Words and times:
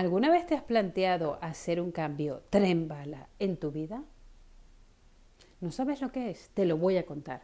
¿Alguna 0.00 0.30
vez 0.30 0.46
te 0.46 0.54
has 0.54 0.62
planteado 0.62 1.38
hacer 1.42 1.78
un 1.78 1.92
cambio 1.92 2.40
tren 2.48 2.88
en 3.38 3.56
tu 3.58 3.70
vida? 3.70 4.02
¿No 5.60 5.72
sabes 5.72 6.00
lo 6.00 6.10
que 6.10 6.30
es? 6.30 6.48
Te 6.54 6.64
lo 6.64 6.78
voy 6.78 6.96
a 6.96 7.04
contar. 7.04 7.42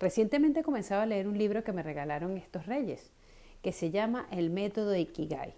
Recientemente 0.00 0.64
comenzaba 0.64 1.04
a 1.04 1.06
leer 1.06 1.28
un 1.28 1.38
libro 1.38 1.62
que 1.62 1.72
me 1.72 1.84
regalaron 1.84 2.36
estos 2.38 2.66
reyes, 2.66 3.12
que 3.62 3.70
se 3.70 3.92
llama 3.92 4.26
El 4.32 4.50
método 4.50 4.96
Ikigai. 4.96 5.54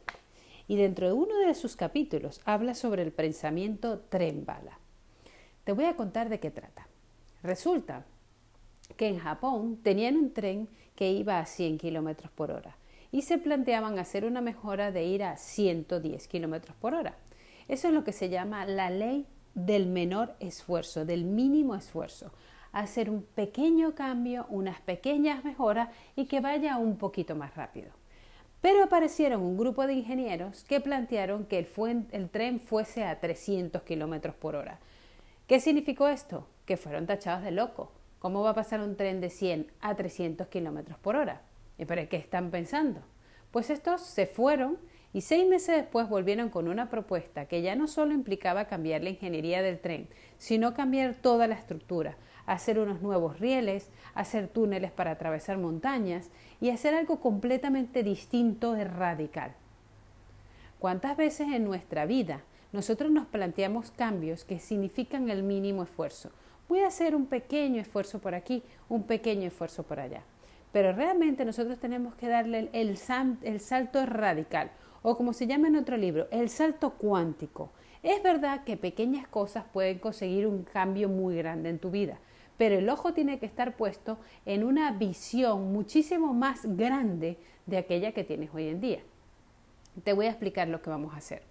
Y 0.67 0.77
dentro 0.77 1.07
de 1.07 1.15
uno 1.15 1.35
de 1.39 1.55
sus 1.55 1.77
capítulos 1.77 2.43
habla 2.45 2.75
sobre 2.75 3.01
el 3.01 3.13
pensamiento 3.13 3.99
tren 3.99 4.45
bala. 4.45 4.79
Te 5.65 5.73
voy 5.73 5.87
a 5.87 5.97
contar 5.97 6.29
de 6.29 6.41
qué 6.41 6.51
trata. 6.51 6.89
Resulta 7.43 8.05
que 8.99 9.09
en 9.09 9.19
Japón 9.19 9.79
tenían 9.83 10.19
un 10.19 10.35
tren 10.35 10.69
que 10.95 11.11
iba 11.11 11.39
a 11.39 11.47
100 11.47 11.79
kilómetros 11.79 12.31
por 12.33 12.51
hora 12.51 12.77
y 13.11 13.23
se 13.23 13.39
planteaban 13.39 13.99
hacer 13.99 14.25
una 14.25 14.41
mejora 14.41 14.93
de 14.93 15.05
ir 15.05 15.25
a 15.25 15.37
110 15.37 16.29
kilómetros 16.29 16.77
por 16.77 16.95
hora. 16.95 17.17
Eso 17.69 17.89
es 17.89 17.95
lo 17.95 18.05
que 18.05 18.13
se 18.13 18.29
llama 18.29 18.65
la 18.67 18.91
ley 18.91 19.27
del 19.55 19.87
menor 19.87 20.35
esfuerzo, 20.41 21.05
del 21.05 21.25
mínimo 21.25 21.75
esfuerzo. 21.75 22.33
Hacer 22.73 23.11
un 23.11 23.23
pequeño 23.23 23.95
cambio, 23.95 24.47
unas 24.51 24.81
pequeñas 24.81 25.45
mejoras 25.45 25.89
y 26.17 26.27
que 26.27 26.41
vaya 26.41 26.77
un 26.77 26.97
poquito 26.97 27.35
más 27.35 27.55
rápido. 27.55 27.91
Pero 28.61 28.83
aparecieron 28.83 29.43
un 29.43 29.57
grupo 29.57 29.87
de 29.87 29.95
ingenieros 29.95 30.65
que 30.65 30.81
plantearon 30.81 31.47
que 31.47 31.59
el, 31.59 32.29
tren 32.29 32.59
fuese 32.59 33.05
a 33.05 33.21
300 33.21 33.83
kilómetros 33.83 34.35
por 34.35 34.57
hora. 34.57 34.81
¿Qué 35.47 35.61
significó 35.61 36.09
esto? 36.09 36.47
Que 36.67 36.77
fueron 36.77 37.07
tachados 37.07 37.45
de 37.45 37.53
loco. 37.53 37.93
¿Cómo 38.19 38.43
va 38.43 38.51
a 38.51 38.55
pasar 38.55 38.81
un 38.81 38.97
tren 38.97 39.21
de 39.21 39.31
100 39.31 39.71
a 39.81 39.95
300 39.95 40.49
kilómetros 40.49 40.99
por 40.99 41.15
hora? 41.15 41.41
¿Y 41.79 41.85
para 41.85 42.07
qué 42.09 42.17
están 42.17 42.51
pensando? 42.51 43.01
Pues 43.51 43.71
estos 43.71 44.03
se 44.03 44.27
fueron 44.27 44.79
y 45.13 45.23
seis 45.23 45.49
meses 45.49 45.77
después 45.77 46.09
volvieron 46.09 46.51
con 46.51 46.69
una 46.69 46.91
propuesta 46.91 47.47
que 47.47 47.63
ya 47.63 47.77
no 47.77 47.87
solo 47.87 48.13
implicaba 48.13 48.67
cambiar 48.67 49.03
la 49.03 49.11
ingeniería 49.11 49.63
del 49.63 49.81
tren, 49.81 50.09
sino 50.37 50.75
cambiar 50.75 51.15
toda 51.15 51.47
la 51.47 51.55
estructura, 51.55 52.17
hacer 52.45 52.79
unos 52.79 53.01
nuevos 53.01 53.41
rieles, 53.41 53.91
hacer 54.15 54.49
túneles 54.49 54.91
para 54.91 55.13
atravesar 55.13 55.57
montañas 55.57 56.31
y 56.61 56.71
hacer 56.71 56.95
algo 56.95 57.21
completamente 57.21 58.03
distinto 58.03 58.77
y 58.77 58.85
radical. 58.85 59.55
¿Cuántas 60.79 61.17
veces 61.17 61.49
en 61.53 61.65
nuestra 61.65 62.05
vida 62.05 62.43
nosotros 62.73 63.11
nos 63.11 63.27
planteamos 63.27 63.91
cambios 63.91 64.45
que 64.45 64.59
significan 64.59 65.31
el 65.31 65.43
mínimo 65.43 65.85
esfuerzo? 65.85 66.31
Voy 66.69 66.81
a 66.81 66.89
hacer 66.89 67.17
un 67.17 67.27
pequeño 67.27 67.81
esfuerzo 67.81 68.19
por 68.19 68.35
aquí, 68.35 68.63
un 68.91 69.05
pequeño 69.05 69.49
esfuerzo 69.49 69.85
por 69.85 70.01
allá. 70.01 70.23
Pero 70.73 70.93
realmente 70.93 71.45
nosotros 71.45 71.79
tenemos 71.79 72.15
que 72.15 72.29
darle 72.29 72.69
el, 72.73 72.97
salto 72.97 74.05
radical, 74.05 74.71
o 75.03 75.17
como 75.17 75.33
se 75.33 75.47
llama 75.47 75.69
en 75.69 75.77
otro 75.77 75.97
libro, 75.97 76.29
el 76.31 76.49
salto 76.49 76.91
cuántico. 76.91 77.71
Es 78.03 78.23
verdad 78.23 78.65
que 78.65 78.77
pequeñas 78.77 79.27
cosas 79.29 79.65
pueden 79.73 79.99
conseguir 79.99 80.47
un 80.47 80.65
cambio 80.65 81.09
muy 81.09 81.37
grande 81.37 81.71
en 81.71 81.79
tu 81.79 81.91
vida, 81.91 82.19
pero 82.57 82.77
el 82.77 82.89
ojo 82.89 83.15
tiene 83.15 83.39
que 83.39 83.47
estar 83.47 83.77
puesto 83.77 84.19
en 84.45 84.65
una 84.65 84.93
visión 84.93 85.73
muchísimo 85.73 86.35
más 86.35 86.61
grande 86.77 87.39
de 87.67 87.79
aquella 87.79 88.13
que 88.13 88.25
tienes 88.25 88.51
hoy 88.53 88.69
en 88.69 88.81
día. 88.81 89.01
Te 90.05 90.13
voy 90.13 90.27
a 90.27 90.31
explicar 90.31 90.69
lo 90.69 90.83
que 90.83 90.91
vamos 90.91 91.15
a 91.15 91.19
hacer. 91.19 91.43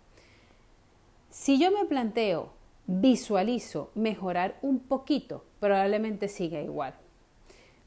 Si 1.29 1.59
yo 1.59 1.71
me 1.71 1.85
planteo, 1.85 2.53
visualizo 2.85 3.91
mejorar 3.95 4.57
un 4.61 4.79
poquito, 4.79 5.43
probablemente 5.59 6.29
siga 6.29 6.61
igual. 6.61 6.93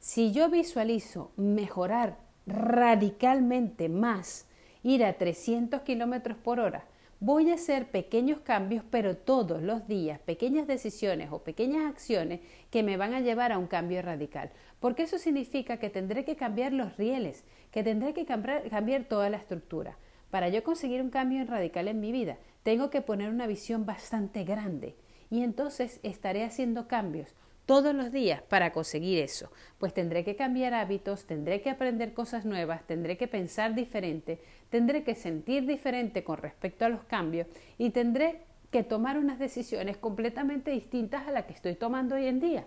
Si 0.00 0.32
yo 0.32 0.48
visualizo 0.48 1.30
mejorar 1.36 2.16
radicalmente 2.46 3.90
más, 3.90 4.48
ir 4.82 5.04
a 5.04 5.18
300 5.18 5.82
kilómetros 5.82 6.38
por 6.38 6.58
hora, 6.58 6.86
voy 7.20 7.50
a 7.50 7.54
hacer 7.54 7.90
pequeños 7.90 8.40
cambios, 8.40 8.82
pero 8.90 9.18
todos 9.18 9.60
los 9.60 9.86
días, 9.88 10.18
pequeñas 10.18 10.66
decisiones 10.66 11.28
o 11.30 11.44
pequeñas 11.44 11.84
acciones 11.84 12.40
que 12.70 12.82
me 12.82 12.96
van 12.96 13.12
a 13.12 13.20
llevar 13.20 13.52
a 13.52 13.58
un 13.58 13.66
cambio 13.66 14.00
radical. 14.00 14.50
Porque 14.80 15.02
eso 15.02 15.18
significa 15.18 15.76
que 15.76 15.90
tendré 15.90 16.24
que 16.24 16.34
cambiar 16.34 16.72
los 16.72 16.96
rieles, 16.96 17.44
que 17.70 17.82
tendré 17.82 18.14
que 18.14 18.24
cambiar, 18.24 19.04
toda 19.04 19.28
la 19.28 19.36
estructura. 19.36 19.98
Para 20.30 20.48
yo 20.48 20.64
conseguir 20.64 21.02
un 21.02 21.10
cambio 21.10 21.44
radical 21.44 21.88
en 21.88 22.00
mi 22.00 22.10
vida, 22.10 22.38
tengo 22.62 22.88
que 22.88 23.02
poner 23.02 23.28
una 23.28 23.46
visión 23.46 23.84
bastante 23.84 24.44
grande 24.44 24.96
y 25.28 25.42
entonces 25.42 26.00
estaré 26.02 26.42
haciendo 26.42 26.88
cambios 26.88 27.34
todos 27.70 27.94
los 27.94 28.10
días 28.10 28.42
para 28.42 28.72
conseguir 28.72 29.22
eso. 29.22 29.48
Pues 29.78 29.94
tendré 29.94 30.24
que 30.24 30.34
cambiar 30.34 30.74
hábitos, 30.74 31.24
tendré 31.24 31.62
que 31.62 31.70
aprender 31.70 32.14
cosas 32.14 32.44
nuevas, 32.44 32.84
tendré 32.84 33.16
que 33.16 33.28
pensar 33.28 33.76
diferente, 33.76 34.40
tendré 34.70 35.04
que 35.04 35.14
sentir 35.14 35.66
diferente 35.66 36.24
con 36.24 36.38
respecto 36.38 36.84
a 36.84 36.88
los 36.88 37.04
cambios 37.04 37.46
y 37.78 37.90
tendré 37.90 38.40
que 38.72 38.82
tomar 38.82 39.18
unas 39.18 39.38
decisiones 39.38 39.98
completamente 39.98 40.72
distintas 40.72 41.28
a 41.28 41.30
las 41.30 41.44
que 41.44 41.52
estoy 41.52 41.76
tomando 41.76 42.16
hoy 42.16 42.26
en 42.26 42.40
día. 42.40 42.66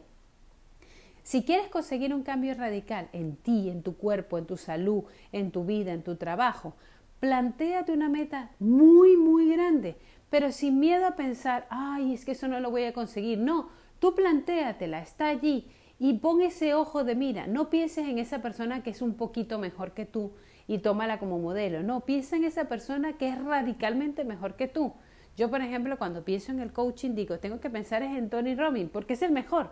Si 1.21 1.43
quieres 1.43 1.67
conseguir 1.67 2.13
un 2.13 2.23
cambio 2.23 2.53
radical 2.53 3.09
en 3.11 3.35
ti, 3.35 3.69
en 3.69 3.83
tu 3.83 3.97
cuerpo, 3.97 4.37
en 4.37 4.45
tu 4.45 4.55
salud, 4.55 5.03
en 5.33 5.51
tu 5.51 5.65
vida, 5.65 5.91
en 5.91 6.03
tu 6.03 6.15
trabajo, 6.15 6.77
plantéate 7.19 7.91
una 7.91 8.07
meta 8.07 8.51
muy, 8.57 9.17
muy 9.17 9.51
grande, 9.51 9.97
pero 10.29 10.53
sin 10.53 10.79
miedo 10.79 11.05
a 11.05 11.17
pensar, 11.17 11.67
ay, 11.69 12.13
es 12.13 12.23
que 12.23 12.31
eso 12.31 12.47
no 12.47 12.61
lo 12.61 12.71
voy 12.71 12.85
a 12.85 12.93
conseguir. 12.93 13.37
No, 13.37 13.82
Tú 14.03 14.15
plantéatela, 14.15 14.99
está 14.99 15.29
allí 15.29 15.65
y 15.97 16.15
pon 16.15 16.41
ese 16.41 16.73
ojo 16.73 17.05
de 17.05 17.15
mira. 17.15 17.47
No 17.47 17.69
pienses 17.69 18.05
en 18.05 18.19
esa 18.19 18.41
persona 18.41 18.83
que 18.83 18.89
es 18.89 19.01
un 19.01 19.13
poquito 19.13 19.59
mejor 19.59 19.93
que 19.93 20.05
tú 20.05 20.33
y 20.67 20.79
tómala 20.79 21.19
como 21.19 21.39
modelo. 21.39 21.83
No, 21.83 22.01
piensa 22.01 22.35
en 22.35 22.43
esa 22.43 22.65
persona 22.65 23.13
que 23.13 23.29
es 23.29 23.41
radicalmente 23.41 24.25
mejor 24.25 24.57
que 24.57 24.67
tú. 24.67 24.91
Yo, 25.37 25.49
por 25.49 25.61
ejemplo, 25.61 25.97
cuando 25.97 26.25
pienso 26.25 26.51
en 26.51 26.59
el 26.59 26.73
coaching, 26.73 27.11
digo, 27.11 27.39
tengo 27.39 27.61
que 27.61 27.69
pensar 27.69 28.03
en 28.03 28.29
Tony 28.29 28.55
Robbins 28.55 28.89
porque 28.91 29.13
es 29.13 29.21
el 29.21 29.31
mejor. 29.31 29.69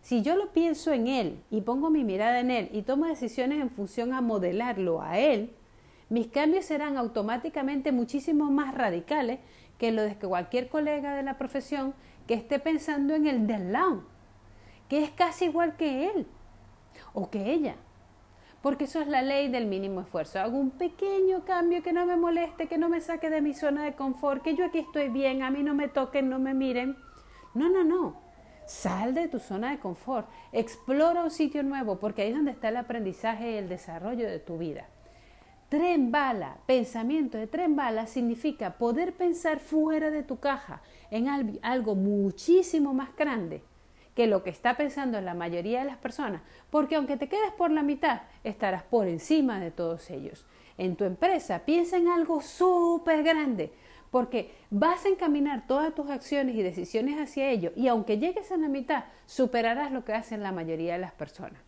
Si 0.00 0.22
yo 0.22 0.34
lo 0.34 0.50
pienso 0.50 0.90
en 0.90 1.06
él 1.06 1.42
y 1.50 1.60
pongo 1.60 1.90
mi 1.90 2.04
mirada 2.04 2.40
en 2.40 2.50
él 2.50 2.70
y 2.72 2.84
tomo 2.84 3.04
decisiones 3.04 3.60
en 3.60 3.68
función 3.68 4.14
a 4.14 4.22
modelarlo 4.22 5.02
a 5.02 5.18
él, 5.18 5.50
mis 6.08 6.28
cambios 6.28 6.64
serán 6.64 6.96
automáticamente 6.96 7.92
muchísimo 7.92 8.50
más 8.50 8.74
radicales 8.74 9.40
que 9.76 9.92
lo 9.92 10.00
de 10.00 10.16
cualquier 10.16 10.68
colega 10.70 11.14
de 11.14 11.22
la 11.22 11.36
profesión 11.36 11.92
que 12.26 12.34
esté 12.34 12.58
pensando 12.58 13.14
en 13.14 13.26
el 13.26 13.46
del 13.46 13.72
lado, 13.72 14.04
que 14.88 15.02
es 15.02 15.10
casi 15.10 15.46
igual 15.46 15.76
que 15.76 16.10
él 16.10 16.26
o 17.12 17.30
que 17.30 17.52
ella. 17.52 17.76
Porque 18.62 18.84
eso 18.84 19.00
es 19.00 19.08
la 19.08 19.20
ley 19.20 19.48
del 19.48 19.66
mínimo 19.66 20.00
esfuerzo. 20.00 20.40
Hago 20.40 20.56
un 20.56 20.70
pequeño 20.70 21.44
cambio 21.44 21.82
que 21.82 21.92
no 21.92 22.06
me 22.06 22.16
moleste, 22.16 22.66
que 22.66 22.78
no 22.78 22.88
me 22.88 23.02
saque 23.02 23.28
de 23.28 23.42
mi 23.42 23.52
zona 23.52 23.84
de 23.84 23.94
confort, 23.94 24.42
que 24.42 24.56
yo 24.56 24.64
aquí 24.64 24.78
estoy 24.78 25.10
bien, 25.10 25.42
a 25.42 25.50
mí 25.50 25.62
no 25.62 25.74
me 25.74 25.88
toquen, 25.88 26.30
no 26.30 26.38
me 26.38 26.54
miren. 26.54 26.96
No, 27.52 27.68
no, 27.68 27.84
no. 27.84 28.22
Sal 28.66 29.12
de 29.12 29.28
tu 29.28 29.38
zona 29.38 29.70
de 29.70 29.78
confort, 29.78 30.26
explora 30.52 31.22
un 31.22 31.30
sitio 31.30 31.62
nuevo, 31.62 31.98
porque 31.98 32.22
ahí 32.22 32.30
es 32.30 32.36
donde 32.36 32.52
está 32.52 32.70
el 32.70 32.78
aprendizaje 32.78 33.52
y 33.52 33.56
el 33.56 33.68
desarrollo 33.68 34.26
de 34.26 34.38
tu 34.38 34.56
vida. 34.56 34.88
Tren 35.74 36.12
bala, 36.12 36.58
pensamiento 36.66 37.36
de 37.36 37.48
tren 37.48 37.74
bala 37.74 38.06
significa 38.06 38.78
poder 38.78 39.12
pensar 39.12 39.58
fuera 39.58 40.12
de 40.12 40.22
tu 40.22 40.38
caja, 40.38 40.82
en 41.10 41.26
algo 41.62 41.96
muchísimo 41.96 42.94
más 42.94 43.16
grande 43.16 43.60
que 44.14 44.28
lo 44.28 44.44
que 44.44 44.50
está 44.50 44.76
pensando 44.76 45.20
la 45.20 45.34
mayoría 45.34 45.80
de 45.80 45.86
las 45.86 45.96
personas, 45.96 46.42
porque 46.70 46.94
aunque 46.94 47.16
te 47.16 47.28
quedes 47.28 47.50
por 47.58 47.72
la 47.72 47.82
mitad, 47.82 48.22
estarás 48.44 48.84
por 48.84 49.08
encima 49.08 49.58
de 49.58 49.72
todos 49.72 50.10
ellos. 50.10 50.46
En 50.78 50.94
tu 50.94 51.02
empresa, 51.02 51.64
piensa 51.64 51.96
en 51.96 52.06
algo 52.06 52.40
súper 52.40 53.24
grande, 53.24 53.72
porque 54.12 54.54
vas 54.70 55.04
a 55.04 55.08
encaminar 55.08 55.66
todas 55.66 55.92
tus 55.92 56.08
acciones 56.08 56.54
y 56.54 56.62
decisiones 56.62 57.18
hacia 57.18 57.50
ello, 57.50 57.72
y 57.74 57.88
aunque 57.88 58.18
llegues 58.18 58.52
a 58.52 58.58
la 58.58 58.68
mitad, 58.68 59.06
superarás 59.26 59.90
lo 59.90 60.04
que 60.04 60.12
hacen 60.12 60.40
la 60.40 60.52
mayoría 60.52 60.92
de 60.92 61.00
las 61.00 61.14
personas. 61.14 61.60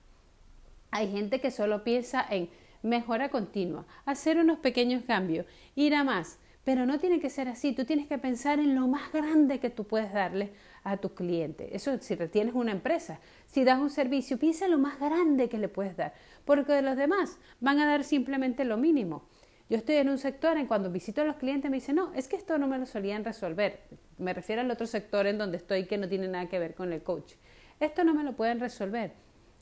Hay 0.93 1.11
gente 1.11 1.41
que 1.41 1.51
solo 1.51 1.83
piensa 1.83 2.25
en 2.31 2.49
mejora 2.87 3.29
continua, 3.29 3.87
hacer 4.05 4.39
unos 4.39 4.59
pequeños 4.59 5.03
cambios, 5.05 5.47
ir 5.75 5.95
a 5.95 6.05
más. 6.05 6.39
Pero 6.65 6.85
no 6.85 6.99
tiene 6.99 7.21
que 7.21 7.31
ser 7.31 7.47
así, 7.47 7.73
tú 7.73 7.85
tienes 7.85 8.09
que 8.09 8.19
pensar 8.19 8.59
en 8.59 8.75
lo 8.75 8.89
más 8.89 9.13
grande 9.13 9.61
que 9.61 9.71
tú 9.71 9.85
puedes 9.85 10.13
darle 10.13 10.53
a 10.83 10.97
tu 10.97 11.15
cliente. 11.15 11.77
Eso 11.77 11.97
si 12.01 12.17
tienes 12.17 12.55
una 12.55 12.73
empresa, 12.73 13.21
si 13.47 13.63
das 13.63 13.79
un 13.79 13.89
servicio, 13.89 14.37
piensa 14.37 14.65
en 14.65 14.73
lo 14.73 14.79
más 14.79 14.99
grande 14.99 15.49
que 15.49 15.59
le 15.59 15.69
puedes 15.69 15.97
dar, 15.97 16.15
porque 16.45 16.83
los 16.83 16.97
demás 16.97 17.39
van 17.61 17.79
a 17.79 17.87
dar 17.87 18.03
simplemente 18.03 18.65
lo 18.65 18.77
mínimo. 18.79 19.29
Yo 19.69 19.77
estoy 19.77 19.97
en 19.97 20.09
un 20.09 20.19
sector 20.19 20.57
en 20.57 20.67
cuando 20.67 20.91
visito 20.91 21.23
a 21.23 21.25
los 21.25 21.37
clientes 21.37 21.71
me 21.71 21.77
dicen, 21.77 21.97
no, 21.97 22.13
es 22.15 22.27
que 22.27 22.37
esto 22.37 22.59
no 22.59 22.67
me 22.67 22.79
lo 22.79 22.87
solían 22.87 23.25
resolver. 23.25 23.81
Me 24.19 24.33
refiero 24.33 24.63
al 24.63 24.71
otro 24.71 24.87
sector 24.87 25.27
en 25.27 25.39
donde 25.39 25.59
estoy 25.59 25.87
que 25.87 25.99
no 25.99 26.09
tiene 26.09 26.27
nada 26.27 26.49
que 26.49 26.59
ver 26.59 26.75
con 26.75 26.93
el 26.93 27.03
coach. 27.03 27.35
Esto 27.79 28.03
no 28.03 28.15
me 28.15 28.25
lo 28.25 28.35
pueden 28.35 28.59
resolver. 28.59 29.13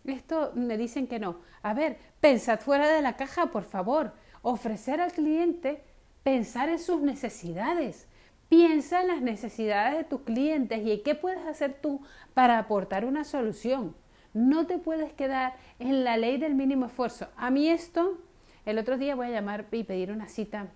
Esto 0.04 0.52
me 0.54 0.76
dicen 0.76 1.06
que 1.06 1.18
no. 1.18 1.40
A 1.62 1.74
ver, 1.74 1.98
pensad 2.20 2.60
fuera 2.60 2.88
de 2.88 3.02
la 3.02 3.16
caja, 3.16 3.46
por 3.46 3.64
favor. 3.64 4.12
Ofrecer 4.42 5.00
al 5.00 5.12
cliente 5.12 5.82
pensar 6.22 6.68
en 6.68 6.78
sus 6.78 7.00
necesidades. 7.00 8.08
Piensa 8.48 9.00
en 9.00 9.08
las 9.08 9.22
necesidades 9.22 9.96
de 9.96 10.04
tus 10.04 10.20
clientes 10.22 10.84
y 10.84 10.92
en 10.92 11.02
qué 11.02 11.14
puedes 11.14 11.46
hacer 11.46 11.78
tú 11.80 12.02
para 12.34 12.58
aportar 12.58 13.04
una 13.04 13.24
solución. 13.24 13.96
No 14.34 14.66
te 14.66 14.78
puedes 14.78 15.12
quedar 15.12 15.54
en 15.78 16.04
la 16.04 16.16
ley 16.16 16.36
del 16.36 16.54
mínimo 16.54 16.86
esfuerzo. 16.86 17.28
A 17.36 17.50
mí 17.50 17.68
esto, 17.68 18.18
el 18.66 18.78
otro 18.78 18.98
día 18.98 19.14
voy 19.14 19.28
a 19.28 19.30
llamar 19.30 19.66
y 19.70 19.84
pedir 19.84 20.12
una 20.12 20.28
cita 20.28 20.68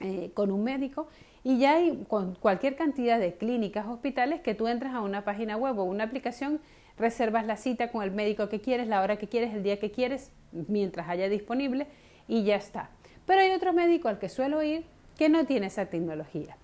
eh, 0.00 0.30
con 0.34 0.50
un 0.50 0.62
médico 0.64 1.08
y 1.44 1.58
ya 1.58 1.76
hay 1.76 2.04
con 2.08 2.34
cualquier 2.34 2.74
cantidad 2.74 3.20
de 3.20 3.34
clínicas, 3.34 3.86
hospitales 3.86 4.40
que 4.40 4.54
tú 4.54 4.66
entras 4.66 4.94
a 4.94 5.02
una 5.02 5.24
página 5.24 5.56
web 5.58 5.78
o 5.78 5.84
una 5.84 6.04
aplicación, 6.04 6.60
reservas 6.96 7.44
la 7.44 7.56
cita 7.56 7.92
con 7.92 8.02
el 8.02 8.10
médico 8.10 8.48
que 8.48 8.62
quieres, 8.62 8.88
la 8.88 9.02
hora 9.02 9.18
que 9.18 9.28
quieres, 9.28 9.54
el 9.54 9.62
día 9.62 9.78
que 9.78 9.90
quieres, 9.90 10.32
mientras 10.52 11.08
haya 11.08 11.28
disponible 11.28 11.86
y 12.26 12.44
ya 12.44 12.56
está. 12.56 12.88
Pero 13.26 13.42
hay 13.42 13.50
otro 13.50 13.74
médico 13.74 14.08
al 14.08 14.18
que 14.18 14.30
suelo 14.30 14.62
ir 14.62 14.86
que 15.18 15.28
no 15.28 15.44
tiene 15.44 15.66
esa 15.66 15.86
tecnología 15.86 16.56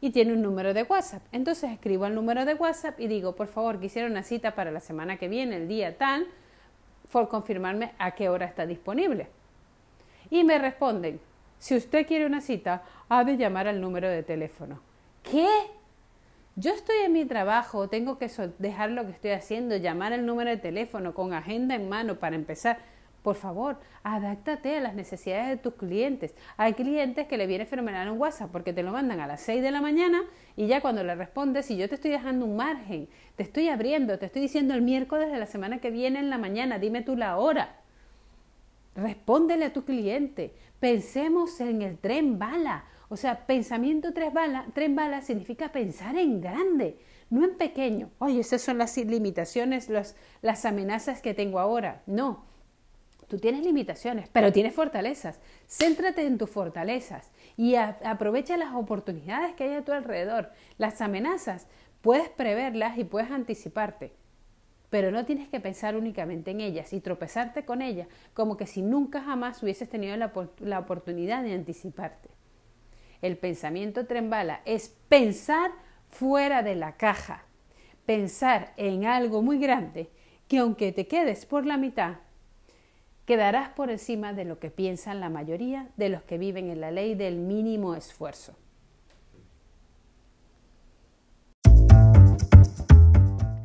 y 0.00 0.10
tiene 0.10 0.32
un 0.32 0.42
número 0.42 0.72
de 0.72 0.84
WhatsApp. 0.84 1.22
Entonces 1.32 1.72
escribo 1.72 2.06
el 2.06 2.14
número 2.14 2.44
de 2.44 2.54
WhatsApp 2.54 3.00
y 3.00 3.08
digo, 3.08 3.34
por 3.34 3.48
favor, 3.48 3.80
quisiera 3.80 4.08
una 4.08 4.22
cita 4.22 4.54
para 4.54 4.70
la 4.70 4.80
semana 4.80 5.16
que 5.16 5.26
viene, 5.26 5.56
el 5.56 5.66
día 5.66 5.98
tal, 5.98 6.28
por 7.10 7.28
confirmarme 7.28 7.92
a 7.98 8.12
qué 8.12 8.28
hora 8.28 8.46
está 8.46 8.66
disponible. 8.66 9.26
Y 10.30 10.44
me 10.44 10.58
responden, 10.58 11.20
si 11.58 11.76
usted 11.76 12.06
quiere 12.06 12.26
una 12.26 12.40
cita, 12.40 12.82
ha 13.08 13.24
de 13.24 13.36
llamar 13.36 13.66
al 13.68 13.80
número 13.80 14.08
de 14.08 14.22
teléfono. 14.22 14.80
¿Qué? 15.22 15.48
Yo 16.56 16.72
estoy 16.72 16.96
en 17.04 17.12
mi 17.12 17.24
trabajo, 17.24 17.88
tengo 17.88 18.18
que 18.18 18.28
dejar 18.58 18.90
lo 18.90 19.04
que 19.04 19.12
estoy 19.12 19.30
haciendo, 19.30 19.76
llamar 19.76 20.12
al 20.12 20.26
número 20.26 20.50
de 20.50 20.56
teléfono 20.56 21.14
con 21.14 21.32
agenda 21.32 21.74
en 21.74 21.88
mano 21.88 22.16
para 22.16 22.34
empezar. 22.34 22.78
Por 23.22 23.36
favor, 23.36 23.78
adáctate 24.02 24.76
a 24.76 24.80
las 24.80 24.94
necesidades 24.94 25.48
de 25.48 25.56
tus 25.56 25.74
clientes. 25.74 26.34
Hay 26.56 26.74
clientes 26.74 27.26
que 27.26 27.36
le 27.36 27.46
viene 27.46 27.66
fenomenal 27.66 28.08
un 28.08 28.18
WhatsApp 28.18 28.50
porque 28.50 28.72
te 28.72 28.82
lo 28.82 28.90
mandan 28.90 29.20
a 29.20 29.26
las 29.26 29.40
6 29.42 29.62
de 29.62 29.70
la 29.70 29.80
mañana 29.80 30.22
y 30.56 30.66
ya 30.66 30.80
cuando 30.80 31.04
le 31.04 31.14
respondes, 31.14 31.66
si 31.66 31.76
yo 31.76 31.88
te 31.88 31.96
estoy 31.96 32.10
dejando 32.10 32.46
un 32.46 32.56
margen, 32.56 33.08
te 33.36 33.42
estoy 33.42 33.68
abriendo, 33.68 34.18
te 34.18 34.26
estoy 34.26 34.42
diciendo 34.42 34.74
el 34.74 34.82
miércoles 34.82 35.30
de 35.30 35.38
la 35.38 35.46
semana 35.46 35.78
que 35.78 35.90
viene 35.90 36.18
en 36.20 36.30
la 36.30 36.38
mañana, 36.38 36.78
dime 36.78 37.02
tú 37.02 37.16
la 37.16 37.36
hora. 37.36 37.76
Respóndele 38.98 39.66
a 39.66 39.72
tu 39.72 39.84
cliente. 39.84 40.54
Pensemos 40.80 41.60
en 41.60 41.82
el 41.82 41.98
tren 41.98 42.38
bala. 42.38 42.84
O 43.08 43.16
sea, 43.16 43.46
pensamiento 43.46 44.12
tres 44.12 44.32
bala, 44.32 44.66
tren 44.74 44.94
bala 44.94 45.22
significa 45.22 45.72
pensar 45.72 46.16
en 46.16 46.40
grande, 46.40 46.98
no 47.30 47.44
en 47.44 47.56
pequeño. 47.56 48.10
Oye, 48.18 48.40
esas 48.40 48.60
son 48.60 48.76
las 48.76 48.96
limitaciones, 48.96 49.88
las 50.42 50.64
amenazas 50.64 51.22
que 51.22 51.32
tengo 51.32 51.58
ahora. 51.58 52.02
No, 52.06 52.44
Tú 53.28 53.36
tienes 53.36 53.62
limitaciones, 53.62 54.30
pero 54.32 54.52
tienes 54.52 54.74
fortalezas. 54.74 55.38
Céntrate 55.68 56.26
en 56.26 56.38
tus 56.38 56.48
fortalezas 56.48 57.30
y 57.58 57.74
aprovecha 57.74 58.56
las 58.56 58.74
oportunidades 58.74 59.54
que 59.54 59.64
hay 59.64 59.74
a 59.74 59.84
tu 59.84 59.92
alrededor. 59.92 60.50
Las 60.78 61.02
amenazas, 61.02 61.66
puedes 62.00 62.30
preverlas 62.30 62.96
y 62.96 63.04
puedes 63.04 63.30
anticiparte, 63.30 64.14
pero 64.90 65.10
no 65.10 65.24
tienes 65.24 65.48
que 65.48 65.60
pensar 65.60 65.96
únicamente 65.96 66.50
en 66.50 66.60
ellas 66.60 66.92
y 66.92 67.00
tropezarte 67.00 67.64
con 67.64 67.82
ellas 67.82 68.08
como 68.34 68.56
que 68.56 68.66
si 68.66 68.82
nunca 68.82 69.22
jamás 69.22 69.62
hubieses 69.62 69.88
tenido 69.88 70.16
la, 70.16 70.32
la 70.60 70.78
oportunidad 70.78 71.42
de 71.42 71.52
anticiparte. 71.52 72.30
El 73.20 73.36
pensamiento 73.36 74.06
trembala 74.06 74.62
es 74.64 74.88
pensar 75.08 75.70
fuera 76.08 76.62
de 76.62 76.76
la 76.76 76.96
caja, 76.96 77.44
pensar 78.06 78.72
en 78.76 79.04
algo 79.04 79.42
muy 79.42 79.58
grande 79.58 80.08
que 80.46 80.58
aunque 80.58 80.92
te 80.92 81.06
quedes 81.06 81.44
por 81.44 81.66
la 81.66 81.76
mitad, 81.76 82.16
quedarás 83.26 83.68
por 83.70 83.90
encima 83.90 84.32
de 84.32 84.46
lo 84.46 84.58
que 84.58 84.70
piensan 84.70 85.20
la 85.20 85.28
mayoría 85.28 85.90
de 85.98 86.08
los 86.08 86.22
que 86.22 86.38
viven 86.38 86.70
en 86.70 86.80
la 86.80 86.90
ley 86.90 87.14
del 87.14 87.36
mínimo 87.36 87.94
esfuerzo. 87.94 88.56